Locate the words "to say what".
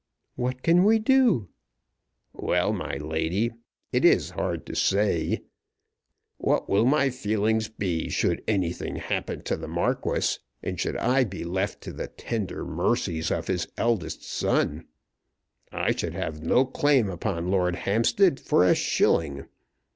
4.65-6.67